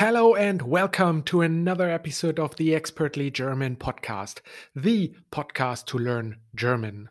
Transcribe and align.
Hello 0.00 0.36
and 0.36 0.62
welcome 0.62 1.24
to 1.24 1.40
another 1.40 1.90
episode 1.90 2.38
of 2.38 2.54
the 2.54 2.72
Expertly 2.72 3.32
German 3.32 3.74
podcast, 3.74 4.42
the 4.72 5.12
podcast 5.32 5.86
to 5.86 5.98
learn 5.98 6.36
German. 6.54 7.08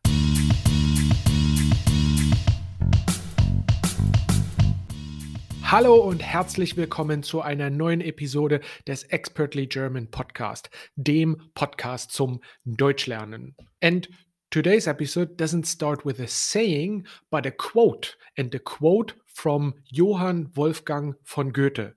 Hallo 5.63 5.95
und 5.95 6.23
herzlich 6.23 6.77
willkommen 6.77 7.23
zu 7.23 7.42
einer 7.42 7.69
neuen 7.69 8.00
Episode 8.00 8.61
des 8.88 9.04
Expertly 9.04 9.68
German 9.68 10.10
Podcast, 10.10 10.70
dem 10.96 11.52
Podcast 11.56 12.14
zum 12.14 12.40
Deutschlernen. 12.64 13.58
And 13.82 14.08
today's 14.50 14.88
episode 14.88 15.36
doesn't 15.36 15.66
start 15.66 16.06
with 16.06 16.22
a 16.22 16.28
saying, 16.28 17.06
but 17.30 17.46
a 17.46 17.52
quote, 17.52 18.16
and 18.38 18.56
a 18.56 18.60
quote 18.60 19.14
from 19.26 19.74
Johann 19.92 20.52
Wolfgang 20.56 21.16
von 21.26 21.52
Goethe, 21.52 21.94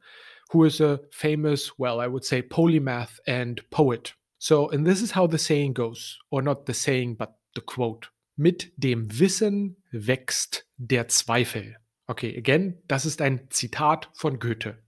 who 0.50 0.64
is 0.64 0.80
a 0.80 1.00
famous, 1.12 1.78
well, 1.78 2.00
I 2.00 2.06
would 2.06 2.24
say, 2.24 2.42
polymath 2.42 3.18
and 3.26 3.60
poet. 3.70 4.14
So, 4.38 4.68
and 4.68 4.86
this 4.86 5.02
is 5.02 5.12
how 5.12 5.26
the 5.26 5.38
saying 5.38 5.74
goes, 5.74 6.18
or 6.30 6.42
not 6.42 6.66
the 6.66 6.74
saying, 6.74 7.16
but 7.16 7.34
the 7.54 7.60
quote. 7.60 8.08
Mit 8.36 8.72
dem 8.78 9.08
Wissen 9.18 9.76
wächst 9.92 10.64
der 10.78 11.08
Zweifel. 11.08 11.76
Okay, 12.08 12.36
again, 12.36 12.78
das 12.88 13.06
ist 13.06 13.20
ein 13.20 13.48
Zitat 13.50 14.08
von 14.14 14.38
Goethe. 14.38 14.78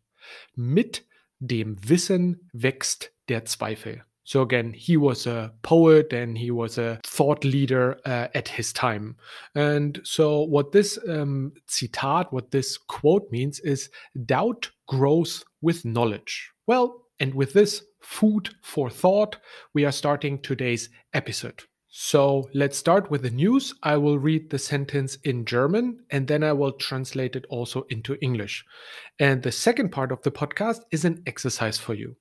Mit 0.56 1.06
dem 1.38 1.76
Wissen 1.88 2.48
wächst 2.52 3.12
der 3.29 3.45
Zweifel. 3.45 4.04
So 4.24 4.42
again, 4.42 4.72
he 4.72 4.96
was 4.96 5.26
a 5.26 5.52
poet 5.62 6.12
and 6.12 6.38
he 6.38 6.50
was 6.50 6.78
a 6.78 7.00
thought 7.04 7.44
leader 7.44 7.98
uh, 8.06 8.28
at 8.34 8.48
his 8.48 8.72
time. 8.72 9.16
And 9.54 10.00
so, 10.04 10.42
what 10.42 10.72
this 10.72 10.98
um, 11.08 11.52
citat, 11.66 12.32
what 12.32 12.50
this 12.50 12.78
quote 12.78 13.30
means 13.30 13.58
is 13.60 13.90
doubt 14.24 14.70
grows 14.86 15.45
with 15.60 15.84
knowledge. 15.84 16.50
Well, 16.66 17.02
and 17.18 17.34
with 17.34 17.52
this 17.52 17.84
food 18.00 18.50
for 18.62 18.90
thought, 18.90 19.36
we 19.74 19.84
are 19.84 19.92
starting 19.92 20.40
today's 20.40 20.88
episode. 21.14 21.62
So 21.95 22.48
let's 22.54 22.79
start 22.79 23.10
with 23.10 23.20
the 23.20 23.30
news. 23.30 23.74
I 23.82 23.98
will 23.98 24.18
read 24.18 24.48
the 24.48 24.59
sentence 24.59 25.16
in 25.24 25.45
German 25.45 26.04
and 26.10 26.26
then 26.26 26.42
I 26.42 26.52
will 26.54 26.73
translate 26.73 27.36
it 27.36 27.45
also 27.51 27.84
into 27.90 28.16
English. 28.23 28.64
And 29.18 29.42
the 29.42 29.52
second 29.52 29.90
part 29.90 30.10
of 30.10 30.23
the 30.23 30.30
podcast 30.30 30.80
is 30.90 31.04
an 31.04 31.23
exercise 31.26 31.76
for 31.76 31.92
you. 31.92 32.16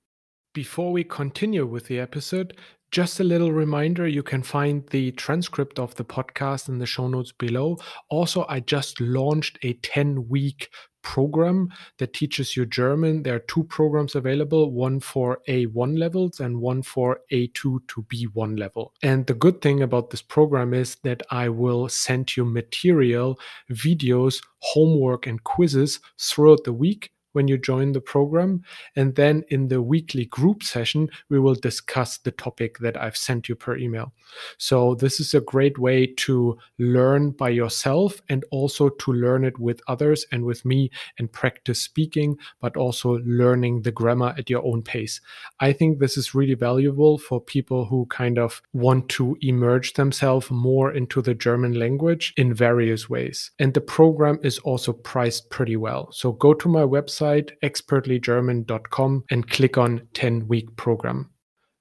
Before 0.54 0.92
we 0.92 1.02
continue 1.02 1.64
with 1.64 1.86
the 1.86 1.98
episode, 1.98 2.58
just 2.90 3.20
a 3.20 3.24
little 3.24 3.52
reminder 3.52 4.06
you 4.06 4.22
can 4.22 4.42
find 4.42 4.86
the 4.88 5.10
transcript 5.12 5.78
of 5.78 5.94
the 5.94 6.04
podcast 6.04 6.68
in 6.68 6.78
the 6.78 6.84
show 6.84 7.08
notes 7.08 7.32
below. 7.32 7.78
Also, 8.10 8.44
I 8.50 8.60
just 8.60 9.00
launched 9.00 9.58
a 9.62 9.72
10 9.72 10.28
week 10.28 10.68
program 11.00 11.70
that 11.98 12.12
teaches 12.12 12.54
you 12.54 12.66
German. 12.66 13.22
There 13.22 13.36
are 13.36 13.46
two 13.48 13.64
programs 13.64 14.14
available 14.14 14.72
one 14.72 15.00
for 15.00 15.40
A1 15.48 15.98
levels 15.98 16.38
and 16.38 16.60
one 16.60 16.82
for 16.82 17.20
A2 17.32 17.54
to 17.88 18.06
B1 18.12 18.58
level. 18.58 18.92
And 19.02 19.26
the 19.26 19.34
good 19.34 19.62
thing 19.62 19.82
about 19.82 20.10
this 20.10 20.20
program 20.20 20.74
is 20.74 20.96
that 20.96 21.22
I 21.30 21.48
will 21.48 21.88
send 21.88 22.36
you 22.36 22.44
material, 22.44 23.40
videos, 23.70 24.42
homework, 24.58 25.26
and 25.26 25.42
quizzes 25.44 25.98
throughout 26.20 26.64
the 26.64 26.74
week 26.74 27.10
when 27.32 27.48
you 27.48 27.58
join 27.58 27.92
the 27.92 28.00
program. 28.00 28.62
And 28.96 29.14
then 29.14 29.44
in 29.48 29.68
the 29.68 29.82
weekly 29.82 30.26
group 30.26 30.62
session, 30.62 31.08
we 31.28 31.38
will 31.38 31.54
discuss 31.54 32.18
the 32.18 32.30
topic 32.30 32.78
that 32.78 33.00
I've 33.00 33.16
sent 33.16 33.48
you 33.48 33.54
per 33.54 33.76
email. 33.76 34.12
So, 34.58 34.94
this 34.94 35.20
is 35.20 35.34
a 35.34 35.40
great 35.40 35.78
way 35.78 36.06
to 36.06 36.58
learn 36.78 37.30
by 37.30 37.50
yourself 37.50 38.20
and 38.28 38.44
also 38.50 38.88
to 38.88 39.12
learn 39.12 39.44
it 39.44 39.58
with 39.58 39.80
others 39.88 40.24
and 40.32 40.44
with 40.44 40.64
me 40.64 40.90
and 41.18 41.30
practice 41.30 41.80
speaking, 41.80 42.36
but 42.60 42.76
also 42.76 43.18
learning 43.24 43.82
the 43.82 43.92
grammar 43.92 44.34
at 44.38 44.48
your 44.48 44.64
own 44.64 44.82
pace. 44.82 45.20
I 45.60 45.72
think 45.72 45.98
this 45.98 46.16
is 46.16 46.34
really 46.34 46.54
valuable 46.54 47.18
for 47.18 47.40
people 47.40 47.84
who 47.86 48.06
kind 48.06 48.38
of 48.38 48.62
want 48.72 49.08
to 49.10 49.36
emerge 49.40 49.94
themselves 49.94 50.50
more 50.50 50.92
into 50.92 51.20
the 51.22 51.34
German 51.34 51.74
language 51.74 52.32
in 52.36 52.54
various 52.54 53.08
ways. 53.08 53.50
And 53.58 53.74
the 53.74 53.80
program 53.80 54.38
is 54.42 54.58
also 54.60 54.92
priced 54.92 55.50
pretty 55.50 55.76
well. 55.76 56.10
So, 56.12 56.32
go 56.32 56.54
to 56.54 56.68
my 56.68 56.82
website 56.82 57.21
website, 57.22 57.52
expertlygerman.com, 57.62 59.24
and 59.30 59.48
click 59.48 59.78
on 59.78 60.08
10 60.14 60.48
week 60.48 60.76
program. 60.76 61.30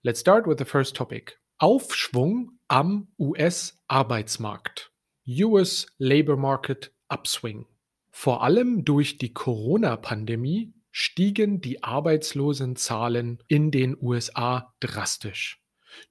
Let's 0.03 0.19
start 0.19 0.47
with 0.47 0.57
the 0.57 0.65
first 0.65 0.95
topic 0.95 1.37
Aufschwung 1.61 2.47
am 2.69 3.07
US-Arbeitsmarkt. 3.19 4.89
US 5.25 5.85
Labor 5.99 6.35
Market 6.35 6.91
Upswing. 7.09 7.65
Vor 8.09 8.43
allem 8.43 8.83
durch 8.83 9.17
die 9.17 9.33
Corona-Pandemie 9.33 10.73
stiegen 10.91 11.61
die 11.61 11.83
Arbeitslosenzahlen 11.83 13.41
in 13.47 13.71
den 13.71 13.95
USA 14.01 14.73
drastisch. 14.79 15.59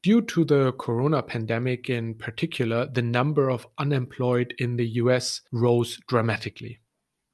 Due 0.02 0.24
to 0.26 0.44
the 0.47 0.72
corona 0.76 1.22
pandemic 1.22 1.88
in 1.88 2.16
particular, 2.16 2.86
the 2.86 3.02
number 3.02 3.50
of 3.50 3.66
unemployed 3.78 4.54
in 4.58 4.76
the 4.76 5.00
US 5.00 5.42
rose 5.52 5.98
dramatically. 6.06 6.80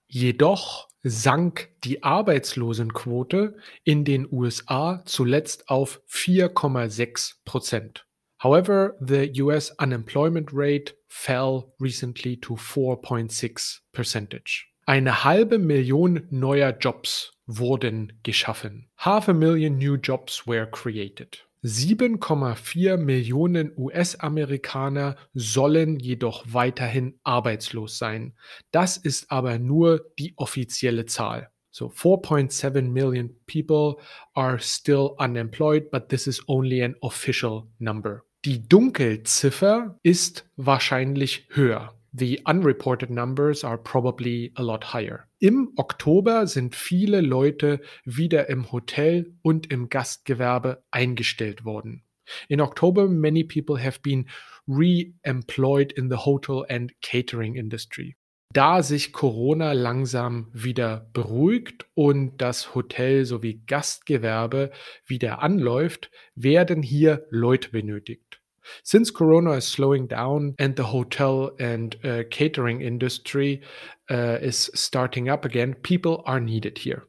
Jedoch 0.08 0.86
sank 1.08 1.70
die 1.84 2.02
Arbeitslosenquote 2.02 3.56
in 3.84 4.04
den 4.04 4.26
USA 4.30 5.02
zuletzt 5.04 5.68
auf 5.68 6.02
4,6 6.08 7.34
Prozent. 7.44 8.06
However, 8.38 8.96
the 9.00 9.30
US 9.40 9.70
unemployment 9.78 10.50
rate 10.52 10.94
fell 11.08 11.72
recently 11.80 12.36
to 12.40 12.54
4.6 12.54 13.80
percentage. 13.92 14.66
Eine 14.84 15.24
halbe 15.24 15.58
Million 15.58 16.26
neuer 16.30 16.76
Jobs 16.78 17.32
wurden 17.46 18.12
geschaffen. 18.22 18.88
Half 18.96 19.28
a 19.28 19.32
million 19.32 19.78
new 19.78 19.96
jobs 19.96 20.46
were 20.46 20.66
created. 20.66 21.45
7,4 21.66 22.96
Millionen 22.96 23.72
US-Amerikaner 23.76 25.16
sollen 25.34 25.98
jedoch 25.98 26.44
weiterhin 26.46 27.18
arbeitslos 27.24 27.98
sein. 27.98 28.34
Das 28.70 28.96
ist 28.96 29.32
aber 29.32 29.58
nur 29.58 30.12
die 30.16 30.34
offizielle 30.36 31.06
Zahl. 31.06 31.50
So 31.72 31.88
4.7 31.88 32.82
million 32.82 33.34
people 33.46 33.96
are 34.34 34.60
still 34.60 35.16
unemployed, 35.18 35.90
but 35.90 36.08
this 36.08 36.28
is 36.28 36.40
only 36.48 36.84
an 36.84 36.94
official 37.00 37.64
number. 37.80 38.22
Die 38.44 38.66
Dunkelziffer 38.68 39.98
ist 40.04 40.48
wahrscheinlich 40.54 41.48
höher. 41.50 41.92
The 42.18 42.40
unreported 42.46 43.10
numbers 43.10 43.62
are 43.62 43.76
probably 43.76 44.50
a 44.56 44.62
lot 44.62 44.94
higher. 44.94 45.28
Im 45.38 45.72
Oktober 45.76 46.46
sind 46.46 46.74
viele 46.74 47.20
Leute 47.20 47.82
wieder 48.06 48.48
im 48.48 48.72
Hotel 48.72 49.34
und 49.42 49.70
im 49.70 49.90
Gastgewerbe 49.90 50.82
eingestellt 50.90 51.66
worden. 51.66 52.04
In 52.48 52.62
October, 52.62 53.06
many 53.06 53.44
people 53.44 53.78
have 53.78 54.00
been 54.00 54.26
re-employed 54.66 55.92
in 55.92 56.08
the 56.08 56.16
hotel 56.16 56.64
and 56.70 56.90
catering 57.02 57.54
industry. 57.54 58.16
Da 58.50 58.82
sich 58.82 59.12
Corona 59.12 59.72
langsam 59.72 60.48
wieder 60.54 61.10
beruhigt 61.12 61.86
und 61.92 62.38
das 62.38 62.74
Hotel 62.74 63.26
sowie 63.26 63.60
Gastgewerbe 63.66 64.70
wieder 65.04 65.42
anläuft, 65.42 66.10
werden 66.34 66.82
hier 66.82 67.26
Leute 67.28 67.72
benötigt. 67.72 68.40
Since 68.84 69.10
Corona 69.10 69.52
is 69.52 69.66
slowing 69.66 70.06
down 70.06 70.54
and 70.58 70.76
the 70.76 70.84
hotel 70.84 71.52
and 71.58 71.96
uh, 72.04 72.22
catering 72.30 72.80
industry 72.80 73.62
uh, 74.10 74.38
is 74.40 74.70
starting 74.74 75.28
up 75.28 75.44
again, 75.44 75.74
people 75.74 76.22
are 76.26 76.40
needed 76.40 76.78
here. 76.78 77.04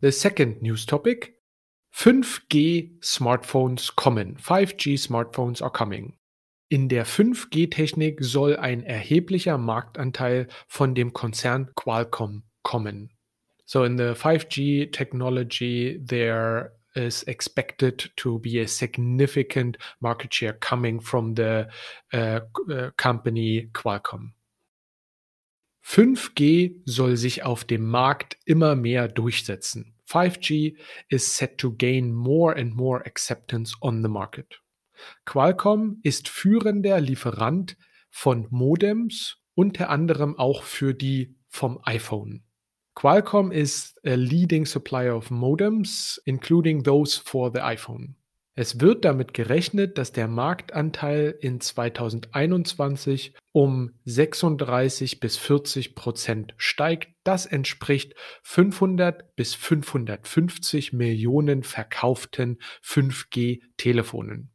The 0.00 0.12
second 0.12 0.62
news 0.62 0.86
topic 0.86 1.34
5G 1.94 3.00
Smartphones 3.00 3.94
kommen. 3.94 4.36
5G 4.36 4.94
Smartphones 4.94 5.60
are 5.60 5.70
coming. 5.70 6.14
In 6.68 6.88
der 6.88 7.04
5G-Technik 7.04 8.22
soll 8.22 8.56
ein 8.56 8.84
erheblicher 8.84 9.58
Marktanteil 9.58 10.46
von 10.68 10.94
dem 10.94 11.12
Konzern 11.12 11.70
Qualcomm 11.74 12.44
kommen. 12.62 13.10
So 13.66 13.84
in 13.84 13.96
the 13.96 14.14
5G 14.14 14.92
technology, 14.92 16.00
there 16.04 16.72
is 16.94 17.22
expected 17.24 18.10
to 18.16 18.38
be 18.38 18.58
a 18.60 18.66
significant 18.66 19.76
market 20.00 20.32
share 20.32 20.54
coming 20.54 21.00
from 21.00 21.34
the 21.34 21.68
uh, 22.12 22.40
uh, 22.70 22.90
company 22.96 23.70
Qualcomm. 23.72 24.32
5G 25.84 26.82
soll 26.84 27.16
sich 27.16 27.42
auf 27.42 27.64
dem 27.64 27.86
Markt 27.86 28.36
immer 28.44 28.76
mehr 28.76 29.08
durchsetzen. 29.08 29.94
5G 30.06 30.76
is 31.08 31.36
set 31.36 31.58
to 31.58 31.72
gain 31.72 32.12
more 32.12 32.54
and 32.56 32.74
more 32.74 33.04
acceptance 33.06 33.74
on 33.80 34.02
the 34.02 34.08
market. 34.08 34.60
Qualcomm 35.24 36.00
ist 36.02 36.28
führender 36.28 37.00
Lieferant 37.00 37.76
von 38.10 38.46
Modems, 38.50 39.38
unter 39.54 39.88
anderem 39.88 40.38
auch 40.38 40.62
für 40.62 40.94
die 40.94 41.36
vom 41.48 41.80
iPhone. 41.84 42.42
Qualcomm 43.00 43.50
is 43.50 43.94
a 44.04 44.14
leading 44.14 44.66
supplier 44.66 45.14
of 45.14 45.30
modems, 45.30 46.20
including 46.26 46.82
those 46.82 47.16
for 47.16 47.50
the 47.50 47.60
iPhone. 47.60 48.16
Es 48.54 48.78
wird 48.78 49.06
damit 49.06 49.32
gerechnet, 49.32 49.96
dass 49.96 50.12
der 50.12 50.28
Marktanteil 50.28 51.34
in 51.40 51.62
2021 51.62 53.34
um 53.52 53.94
36 54.04 55.18
bis 55.18 55.38
40 55.38 55.94
Prozent 55.94 56.52
steigt. 56.58 57.08
Das 57.24 57.46
entspricht 57.46 58.14
500 58.42 59.34
bis 59.34 59.54
550 59.54 60.92
Millionen 60.92 61.62
verkauften 61.62 62.58
5G-Telefonen. 62.84 64.49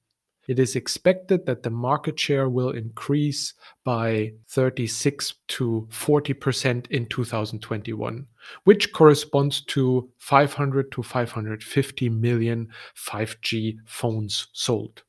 It 0.48 0.60
is 0.60 0.76
expected 0.76 1.46
that 1.46 1.64
the 1.64 1.72
market 1.72 2.20
share 2.20 2.50
will 2.50 2.70
increase 2.70 3.54
by 3.84 4.34
36 4.48 5.34
to 5.48 5.88
40% 5.92 6.88
in 6.92 7.08
2021, 7.08 8.28
which 8.64 8.94
corresponds 8.94 9.62
to 9.62 10.10
500 10.20 10.92
to 10.92 11.02
550 11.02 12.10
million 12.10 12.70
5G 12.96 13.78
phones 13.86 14.48
sold. 14.54 15.04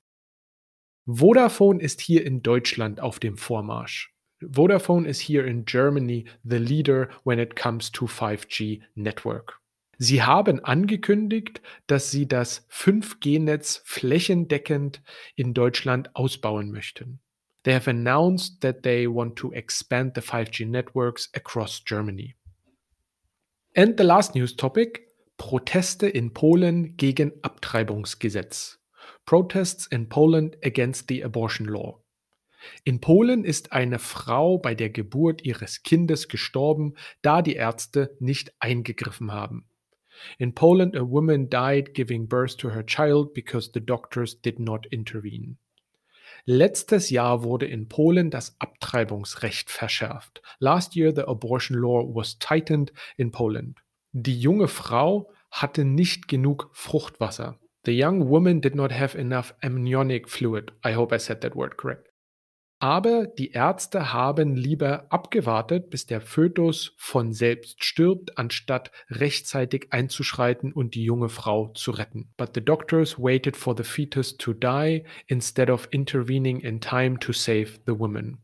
Vodafone 1.07 1.81
ist 1.81 2.01
hier 2.01 2.25
in 2.25 2.43
Deutschland 2.43 3.01
auf 3.01 3.21
dem 3.21 3.37
Vormarsch. 3.37 4.09
Vodafone 4.43 5.07
is 5.07 5.21
here 5.21 5.47
in 5.47 5.65
Germany 5.65 6.25
the 6.45 6.59
leader 6.59 7.09
when 7.25 7.39
it 7.39 7.57
comes 7.57 7.91
to 7.91 8.07
5G 8.07 8.83
network. 8.97 9.55
Sie 9.99 10.23
haben 10.23 10.63
angekündigt, 10.63 11.63
dass 11.87 12.11
sie 12.11 12.29
das 12.29 12.69
5G-Netz 12.71 13.83
flächendeckend 13.85 15.03
in 15.35 15.55
Deutschland 15.55 16.15
ausbauen 16.15 16.71
möchten. 16.71 17.21
They 17.63 17.75
have 17.75 17.91
announced 17.91 18.61
that 18.61 18.83
they 18.83 19.09
want 19.09 19.37
to 19.37 19.53
expand 19.53 20.13
the 20.15 20.21
5G 20.21 20.67
networks 20.67 21.31
across 21.35 21.83
Germany. 21.85 22.37
And 23.75 23.99
the 23.99 24.05
last 24.05 24.35
news 24.35 24.55
topic: 24.55 25.09
Proteste 25.37 26.07
in 26.07 26.33
Polen 26.33 26.97
gegen 26.97 27.33
Abtreibungsgesetz. 27.43 28.79
Protests 29.25 29.87
in 29.87 30.09
Poland 30.09 30.57
against 30.65 31.09
the 31.09 31.25
abortion 31.25 31.67
law. 31.67 32.03
In 32.85 33.01
Polen 33.01 33.45
ist 33.45 33.73
eine 33.73 33.99
Frau 33.99 34.59
bei 34.59 34.75
der 34.75 34.91
Geburt 34.91 35.43
ihres 35.43 35.83
Kindes 35.83 36.29
gestorben, 36.29 36.95
da 37.23 37.43
die 37.43 37.55
Ärzte 37.55 38.17
nicht 38.21 38.53
eingegriffen 38.61 39.33
haben. 39.33 39.69
In 40.39 40.53
Poland, 40.53 40.97
a 40.97 41.05
woman 41.05 41.49
died 41.49 41.95
giving 41.95 42.27
birth 42.27 42.57
to 42.59 42.71
her 42.71 42.83
child 42.83 43.35
because 43.35 43.71
the 43.73 43.81
doctors 43.81 44.35
did 44.35 44.59
not 44.59 44.87
intervene. 44.91 45.57
Letztes 46.45 47.11
Jahr 47.11 47.43
wurde 47.43 47.67
in 47.67 47.89
Polen 47.89 48.31
das 48.31 48.55
Abtreibungsrecht 48.61 49.71
verschärft. 49.71 50.43
Last 50.61 50.95
year 50.95 51.13
the 51.13 51.27
abortion 51.27 51.77
law 51.77 52.03
was 52.03 52.39
tightened 52.39 52.93
in 53.17 53.33
Poland. 53.33 53.79
Die 54.13 54.39
junge 54.39 54.69
Frau 54.69 55.31
hatte 55.51 55.85
nicht 55.85 56.29
genug 56.29 56.71
Fruchtwasser. 56.73 57.59
The 57.85 57.93
young 57.93 58.29
woman 58.29 58.61
did 58.61 58.75
not 58.75 58.93
have 58.93 59.17
enough 59.17 59.55
amniotic 59.63 60.29
fluid. 60.29 60.73
I 60.85 60.95
hope 60.95 61.15
I 61.15 61.19
said 61.19 61.41
that 61.43 61.55
word 61.55 61.77
correct. 61.77 62.06
Aber 62.79 63.27
die 63.27 63.53
Ärzte 63.53 64.13
haben 64.13 64.55
lieber 64.55 65.07
abgewartet, 65.11 65.89
bis 65.89 66.05
der 66.05 66.21
Fötus 66.21 66.95
von 66.99 67.33
selbst 67.33 67.83
stirbt, 67.83 68.37
anstatt 68.37 68.91
rechtzeitig 69.09 69.87
einzuschreiten 69.91 70.73
und 70.75 70.95
die 70.95 71.05
junge 71.05 71.31
Frau 71.31 71.69
zu 71.69 71.91
retten. 71.91 72.35
But 72.37 72.51
the 72.55 72.61
doctors 72.63 73.19
waited 73.19 73.57
for 73.57 73.75
the 73.75 73.83
fetus 73.83 74.37
to 74.37 74.53
die 74.53 75.05
instead 75.27 75.71
of 75.71 75.89
intervening 75.91 76.61
in 76.61 76.81
time 76.83 77.19
to 77.19 77.33
save 77.33 77.79
the 77.87 77.99
woman. 77.99 78.43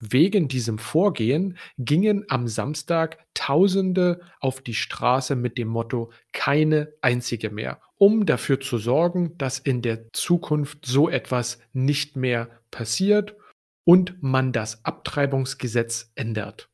Wegen 0.00 0.48
diesem 0.48 0.78
Vorgehen 0.78 1.56
gingen 1.78 2.24
am 2.28 2.48
Samstag 2.48 3.24
Tausende 3.34 4.20
auf 4.40 4.60
die 4.60 4.74
Straße 4.74 5.34
mit 5.36 5.56
dem 5.56 5.68
Motto 5.68 6.10
keine 6.32 6.92
einzige 7.00 7.50
mehr, 7.50 7.80
um 7.96 8.26
dafür 8.26 8.60
zu 8.60 8.76
sorgen, 8.78 9.38
dass 9.38 9.60
in 9.60 9.80
der 9.80 10.12
Zukunft 10.12 10.84
so 10.84 11.08
etwas 11.08 11.60
nicht 11.72 12.16
mehr 12.16 12.50
passiert 12.70 13.36
und 13.84 14.22
man 14.22 14.52
das 14.52 14.84
Abtreibungsgesetz 14.84 16.12
ändert. 16.14 16.68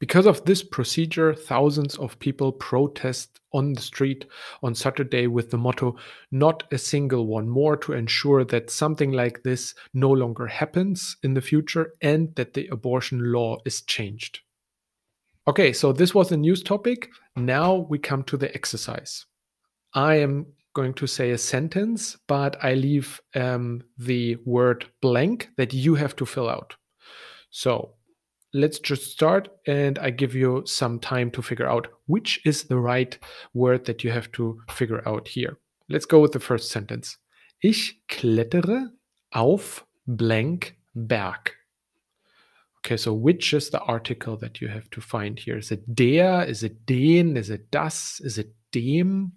Because 0.00 0.26
of 0.26 0.44
this 0.44 0.64
procedure, 0.64 1.34
thousands 1.34 1.98
of 1.98 2.18
people 2.18 2.52
protest 2.52 3.38
on 3.52 3.74
the 3.74 3.82
street 3.82 4.26
on 4.62 4.74
Saturday 4.74 5.26
with 5.26 5.50
the 5.50 5.58
motto, 5.58 5.94
not 6.30 6.64
a 6.72 6.78
single 6.78 7.26
one 7.26 7.46
more, 7.46 7.76
to 7.76 7.92
ensure 7.92 8.42
that 8.46 8.70
something 8.70 9.12
like 9.12 9.42
this 9.42 9.74
no 9.92 10.10
longer 10.10 10.46
happens 10.46 11.18
in 11.22 11.34
the 11.34 11.42
future 11.42 11.92
and 12.00 12.34
that 12.36 12.54
the 12.54 12.66
abortion 12.68 13.30
law 13.30 13.58
is 13.66 13.82
changed. 13.82 14.40
Okay, 15.46 15.70
so 15.70 15.92
this 15.92 16.14
was 16.14 16.30
the 16.30 16.36
news 16.38 16.62
topic. 16.62 17.10
Now 17.36 17.74
we 17.90 17.98
come 17.98 18.22
to 18.24 18.38
the 18.38 18.54
exercise. 18.54 19.26
I 19.92 20.14
am 20.14 20.46
going 20.74 20.94
to 20.94 21.06
say 21.06 21.30
a 21.30 21.38
sentence, 21.38 22.16
but 22.28 22.56
I 22.62 22.74
leave 22.74 23.20
um, 23.34 23.82
the 23.98 24.36
word 24.44 24.86
blank 25.00 25.50
that 25.56 25.72
you 25.72 25.94
have 25.96 26.14
to 26.16 26.26
fill 26.26 26.48
out. 26.48 26.76
So 27.50 27.94
let's 28.54 28.78
just 28.78 29.10
start, 29.10 29.48
and 29.66 29.98
I 29.98 30.10
give 30.10 30.34
you 30.34 30.62
some 30.66 30.98
time 31.00 31.30
to 31.32 31.42
figure 31.42 31.68
out 31.68 31.88
which 32.06 32.40
is 32.44 32.64
the 32.64 32.78
right 32.78 33.18
word 33.54 33.84
that 33.86 34.04
you 34.04 34.10
have 34.10 34.30
to 34.32 34.60
figure 34.70 35.06
out 35.08 35.28
here. 35.28 35.58
Let's 35.88 36.06
go 36.06 36.20
with 36.20 36.32
the 36.32 36.40
first 36.40 36.70
sentence. 36.70 37.18
Ich 37.62 38.00
klettere 38.08 38.90
auf 39.32 39.84
blank 40.06 40.76
Berg. 40.94 41.52
Okay, 42.78 42.96
so 42.96 43.12
which 43.12 43.52
is 43.52 43.70
the 43.70 43.80
article 43.80 44.36
that 44.38 44.60
you 44.60 44.68
have 44.68 44.88
to 44.90 45.00
find 45.00 45.38
here? 45.38 45.58
Is 45.58 45.70
it 45.70 45.94
der? 45.94 46.44
Is 46.44 46.62
it 46.62 46.86
den? 46.86 47.36
Is 47.36 47.50
it 47.50 47.70
das? 47.70 48.20
Is 48.20 48.38
it 48.38 48.54
dem? 48.72 49.32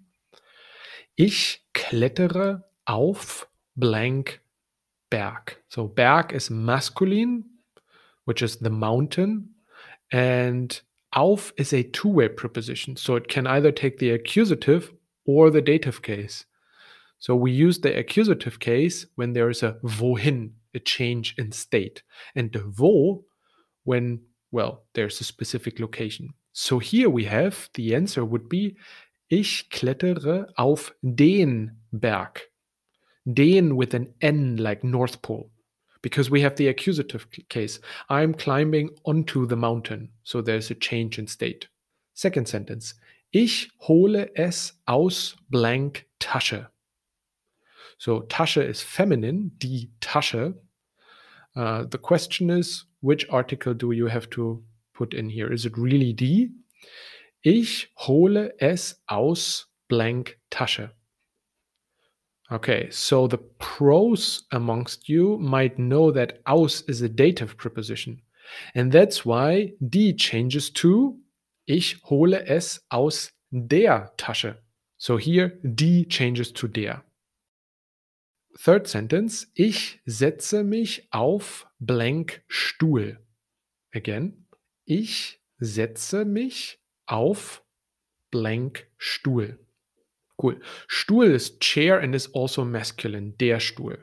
Ich 1.16 1.62
klettere 1.74 2.64
auf 2.86 3.48
blank 3.76 4.40
Berg. 5.10 5.62
So 5.68 5.86
Berg 5.86 6.32
is 6.32 6.50
masculine, 6.50 7.44
which 8.24 8.42
is 8.42 8.56
the 8.56 8.70
mountain, 8.70 9.54
and 10.10 10.82
auf 11.12 11.52
is 11.56 11.72
a 11.72 11.84
two-way 11.84 12.28
preposition. 12.28 12.96
So 12.96 13.14
it 13.14 13.28
can 13.28 13.46
either 13.46 13.70
take 13.70 13.98
the 13.98 14.10
accusative 14.10 14.92
or 15.24 15.50
the 15.50 15.62
dative 15.62 16.02
case. 16.02 16.46
So 17.20 17.36
we 17.36 17.52
use 17.52 17.78
the 17.78 17.96
accusative 17.96 18.58
case 18.58 19.06
when 19.14 19.32
there 19.32 19.48
is 19.48 19.62
a 19.62 19.78
wohin, 19.84 20.50
a 20.74 20.80
change 20.80 21.36
in 21.38 21.52
state, 21.52 22.02
and 22.34 22.52
the 22.52 22.72
wo 22.76 23.24
when, 23.84 24.20
well, 24.50 24.82
there's 24.94 25.20
a 25.20 25.24
specific 25.24 25.78
location. 25.78 26.34
So 26.52 26.78
here 26.78 27.08
we 27.08 27.24
have 27.24 27.70
the 27.74 27.94
answer 27.94 28.24
would 28.24 28.48
be 28.48 28.76
Ich 29.28 29.70
klettere 29.70 30.52
auf 30.56 30.94
den 31.00 31.82
Berg. 31.90 32.50
Den 33.24 33.78
with 33.78 33.94
an 33.94 34.14
N 34.20 34.58
like 34.58 34.84
North 34.84 35.22
Pole. 35.22 35.50
Because 36.02 36.30
we 36.30 36.42
have 36.42 36.56
the 36.56 36.68
accusative 36.68 37.26
case. 37.48 37.80
I'm 38.10 38.34
climbing 38.34 38.90
onto 39.04 39.46
the 39.46 39.56
mountain. 39.56 40.12
So 40.22 40.42
there's 40.42 40.70
a 40.70 40.74
change 40.74 41.18
in 41.18 41.26
state. 41.26 41.68
Second 42.12 42.46
sentence. 42.46 42.94
Ich 43.30 43.70
hole 43.78 44.30
es 44.34 44.78
aus 44.86 45.36
blank 45.48 46.06
Tasche. 46.20 46.68
So 47.96 48.20
Tasche 48.28 48.62
is 48.62 48.82
feminine, 48.82 49.52
die 49.58 49.90
Tasche. 50.00 50.54
Uh, 51.56 51.84
the 51.90 51.98
question 51.98 52.50
is, 52.50 52.84
which 53.00 53.26
article 53.30 53.72
do 53.72 53.92
you 53.92 54.06
have 54.06 54.28
to 54.30 54.62
put 54.92 55.14
in 55.14 55.30
here? 55.30 55.50
Is 55.50 55.64
it 55.64 55.78
really 55.78 56.12
die 56.12 56.50
Ich 57.46 57.92
hole 57.98 58.54
es 58.58 59.02
aus 59.06 59.70
blank 59.86 60.38
Tasche. 60.48 60.94
Okay, 62.48 62.88
so 62.90 63.28
the 63.28 63.36
pros 63.58 64.46
amongst 64.50 65.10
you 65.10 65.36
might 65.38 65.76
know 65.76 66.10
that 66.10 66.40
aus 66.46 66.80
is 66.88 67.02
a 67.02 67.08
dative 67.08 67.58
preposition. 67.58 68.22
And 68.74 68.90
that's 68.90 69.26
why 69.26 69.74
die 69.78 70.14
changes 70.16 70.72
to 70.72 71.20
ich 71.66 72.02
hole 72.04 72.42
es 72.46 72.82
aus 72.88 73.30
der 73.50 74.14
Tasche. 74.16 74.62
So 74.96 75.18
here 75.18 75.58
die 75.62 76.06
changes 76.08 76.50
to 76.54 76.66
der. 76.66 77.04
Third 78.56 78.86
sentence, 78.88 79.50
ich 79.54 80.00
setze 80.06 80.64
mich 80.64 81.08
auf 81.10 81.66
blank 81.78 82.42
Stuhl. 82.48 83.18
Again, 83.92 84.46
ich 84.86 85.42
setze 85.58 86.24
mich 86.24 86.80
auf 87.06 87.62
blank 88.30 88.88
Stuhl. 88.98 89.58
Cool. 90.40 90.60
Stuhl 90.88 91.32
is 91.32 91.58
chair 91.58 92.00
and 92.00 92.14
is 92.14 92.26
also 92.34 92.64
masculine, 92.64 93.34
der 93.38 93.60
Stuhl. 93.60 93.98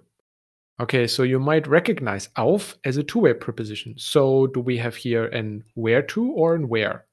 Okay, 0.81 1.05
so 1.05 1.23
you 1.23 1.39
might 1.39 1.67
recognize 1.67 2.29
auf 2.35 2.75
as 2.83 2.97
a 2.97 3.03
two-way 3.03 3.33
preposition. 3.33 3.93
So 3.97 4.47
do 4.47 4.59
we 4.59 4.77
have 4.77 4.95
here 4.95 5.25
an 5.25 5.63
where 5.75 6.01
to 6.03 6.31
or 6.31 6.55
an 6.55 6.69
where? 6.69 7.05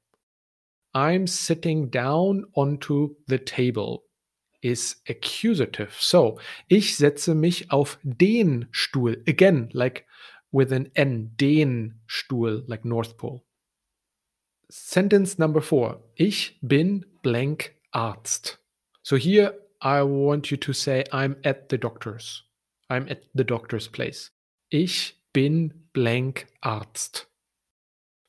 I'm 0.95 1.27
sitting 1.27 1.91
down 1.91 2.45
onto 2.55 3.15
the 3.27 3.39
table 3.39 4.05
is 4.63 4.97
accusative. 5.09 5.95
So, 6.01 6.39
ich 6.69 6.97
setze 6.97 7.35
mich 7.35 7.71
auf 7.71 7.99
den 8.03 8.69
Stuhl. 8.73 9.23
Again, 9.29 9.69
like 9.73 10.07
with 10.51 10.73
an 10.73 10.91
N, 10.97 11.33
den 11.37 12.01
Stuhl, 12.07 12.65
like 12.67 12.85
North 12.85 13.19
Pole. 13.19 13.43
Sentence 14.71 15.39
number 15.39 15.61
four. 15.61 15.99
Ich 16.17 16.59
bin 16.63 17.05
blank 17.23 17.75
Arzt. 17.93 18.59
So 19.03 19.17
here 19.17 19.55
I 19.81 20.03
want 20.03 20.51
you 20.51 20.57
to 20.59 20.73
say, 20.73 21.05
I'm 21.13 21.37
at 21.45 21.71
the 21.71 21.79
doctor's. 21.79 22.43
I'm 22.91 23.09
at 23.09 23.23
the 23.35 23.45
doctor's 23.45 23.89
place. 23.89 24.31
Ich 24.71 25.15
bin 25.33 25.73
blank 25.95 26.49
Arzt. 26.63 27.27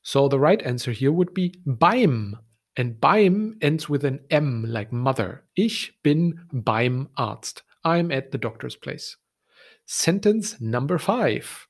So 0.02 0.28
the 0.28 0.38
right 0.38 0.62
answer 0.62 0.92
here 0.92 1.12
would 1.12 1.34
be 1.34 1.54
beim. 1.66 2.36
And 2.76 3.00
beim 3.00 3.58
ends 3.60 3.90
with 3.90 4.04
an 4.04 4.20
M 4.30 4.64
like 4.66 4.92
mother. 4.92 5.42
Ich 5.56 5.92
bin 6.02 6.40
beim 6.52 7.08
Arzt. 7.18 7.62
I'm 7.84 8.10
at 8.10 8.32
the 8.32 8.38
doctor's 8.38 8.76
place. 8.76 9.16
Sentence 9.84 10.58
number 10.60 10.98
five. 10.98 11.66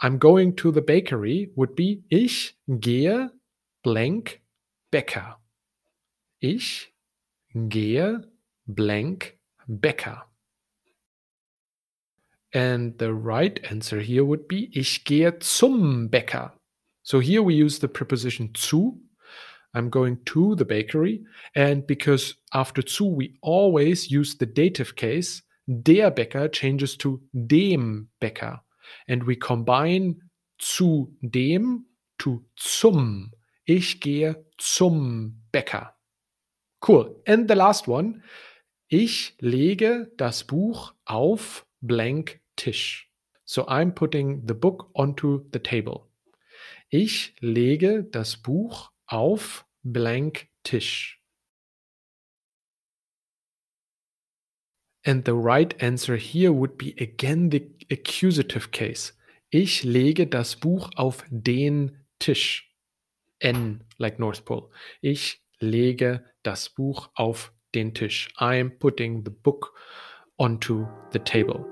I'm 0.00 0.18
going 0.18 0.54
to 0.56 0.70
the 0.70 0.80
bakery 0.80 1.50
would 1.56 1.74
be 1.74 2.04
Ich 2.10 2.54
gehe 2.68 3.30
blank 3.86 4.40
Bäcker. 4.90 5.36
Ich 6.40 6.92
gehe 7.54 8.28
blank 8.66 9.38
Bäcker. 9.68 10.24
And 12.52 12.98
the 12.98 13.12
right 13.12 13.60
answer 13.70 14.00
here 14.00 14.24
would 14.24 14.48
be 14.48 14.76
Ich 14.76 15.04
gehe 15.04 15.38
zum 15.38 16.10
Bäcker. 16.10 16.52
So 17.04 17.20
here 17.20 17.44
we 17.44 17.54
use 17.54 17.78
the 17.78 17.86
preposition 17.86 18.52
zu. 18.56 19.00
I'm 19.72 19.88
going 19.88 20.18
to 20.24 20.56
the 20.56 20.64
bakery. 20.64 21.24
And 21.54 21.86
because 21.86 22.34
after 22.52 22.82
zu 22.82 23.14
we 23.14 23.38
always 23.40 24.10
use 24.10 24.36
the 24.36 24.46
dative 24.46 24.96
case, 24.96 25.44
der 25.68 26.10
Bäcker 26.10 26.50
changes 26.50 26.96
to 26.96 27.20
dem 27.32 28.08
Bäcker. 28.20 28.62
And 29.06 29.28
we 29.28 29.36
combine 29.36 30.22
zu 30.58 31.14
dem 31.22 31.86
to 32.18 32.42
zum. 32.56 33.30
Ich 33.68 34.00
gehe 34.00 34.46
zum 34.58 35.42
Bäcker. 35.50 35.98
Cool. 36.86 37.20
And 37.26 37.50
the 37.50 37.56
last 37.56 37.88
one. 37.88 38.22
Ich 38.86 39.34
lege 39.40 40.12
das 40.16 40.44
Buch 40.44 40.94
auf 41.04 41.66
blank 41.80 42.40
Tisch. 42.54 43.10
So 43.44 43.66
I'm 43.66 43.90
putting 43.90 44.46
the 44.46 44.54
book 44.54 44.88
onto 44.94 45.44
the 45.52 45.58
table. 45.58 46.08
Ich 46.90 47.34
lege 47.40 48.04
das 48.04 48.36
Buch 48.36 48.92
auf 49.06 49.66
blank 49.82 50.46
Tisch. 50.62 51.20
And 55.04 55.24
the 55.26 55.34
right 55.34 55.82
answer 55.82 56.16
here 56.16 56.52
would 56.52 56.78
be 56.78 56.94
again 57.00 57.50
the 57.50 57.68
accusative 57.90 58.70
case. 58.70 59.12
Ich 59.50 59.82
lege 59.82 60.28
das 60.28 60.54
Buch 60.54 60.90
auf 60.94 61.24
den 61.30 62.04
Tisch. 62.20 62.75
N, 63.40 63.84
like 63.98 64.18
North 64.18 64.44
Pole. 64.44 64.68
Ich 65.00 65.42
lege 65.58 66.24
das 66.42 66.68
Buch 66.68 67.08
auf 67.14 67.52
den 67.74 67.94
Tisch. 67.94 68.28
I'm 68.38 68.70
putting 68.78 69.24
the 69.24 69.30
book 69.30 69.72
onto 70.38 70.86
the 71.12 71.18
table. 71.18 71.64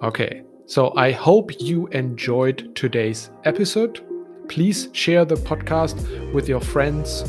Okay, 0.00 0.44
so 0.66 0.92
I 0.96 1.12
hope 1.12 1.52
you 1.60 1.86
enjoyed 1.88 2.74
today's 2.74 3.30
episode. 3.44 4.00
Please 4.48 4.88
share 4.92 5.24
the 5.24 5.36
podcast 5.36 5.96
with 6.32 6.48
your 6.48 6.60
friends 6.60 7.24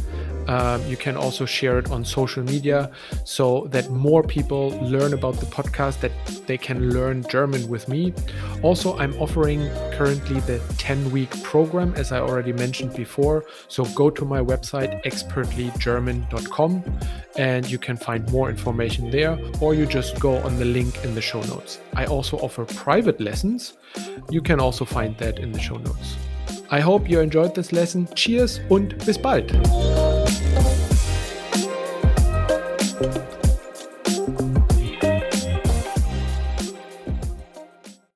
um, 0.48 0.86
you 0.88 0.98
can 0.98 1.16
also 1.16 1.46
share 1.46 1.80
it 1.80 1.92
on 1.92 2.04
social 2.06 2.44
media 2.44 2.92
so 3.24 3.68
that 3.72 3.90
more 3.90 4.24
people 4.24 4.70
learn 4.82 5.14
about 5.14 5.36
the 5.40 5.46
podcast, 5.46 6.00
that 6.02 6.12
they 6.48 6.58
can 6.58 6.92
learn 6.92 7.24
German 7.30 7.68
with 7.68 7.88
me. 7.88 8.14
Also, 8.62 8.98
I'm 8.98 9.14
offering 9.20 9.70
currently 9.94 10.40
the 10.42 10.60
10 10.78 11.12
week 11.12 11.32
program, 11.44 11.94
as 11.96 12.12
I 12.12 12.20
already 12.20 12.54
mentioned 12.54 12.94
before. 12.96 13.46
So 13.68 13.86
go 13.96 14.10
to 14.10 14.26
my 14.26 14.40
website, 14.40 15.04
expertlygerman.com, 15.04 16.84
and 17.38 17.70
you 17.70 17.78
can 17.78 17.98
find 17.98 18.30
more 18.32 18.50
information 18.50 19.10
there, 19.12 19.40
or 19.62 19.74
you 19.74 19.86
just 19.86 20.20
go 20.20 20.38
on 20.38 20.58
the 20.58 20.66
link 20.66 21.04
in 21.04 21.16
the 21.16 21.22
show 21.22 21.42
notes. 21.42 21.80
I 21.96 22.06
also 22.06 22.38
offer 22.38 22.66
private 22.66 23.20
lessons. 23.20 23.74
You 24.30 24.42
can 24.42 24.60
also 24.60 24.86
find 24.86 25.18
that 25.18 25.40
in 25.40 25.52
the 25.52 25.60
show 25.60 25.78
notes. 25.78 26.18
I 26.74 26.80
hope 26.80 27.08
you 27.08 27.20
enjoyed 27.20 27.54
this 27.54 27.72
lesson. 27.72 28.08
Cheers 28.16 28.60
und 28.70 28.98
bis 29.06 29.18
bald. 29.18 29.54